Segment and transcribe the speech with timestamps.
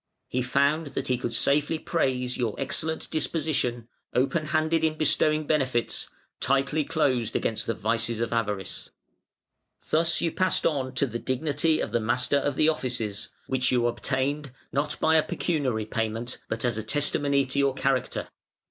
[0.27, 6.09] He found that he could safely praise your excellent disposition, open handed in bestowing benefits,
[6.39, 8.89] tightly closed against the vices of avarice".
[9.77, 12.55] [Footnote 87: Variæ, ix., 24.] "Thus you passed on to the dignity of Master of
[12.55, 17.59] the Offices, which you obtained, not by a pecuniary payment, but as a testimony to
[17.59, 18.27] your character.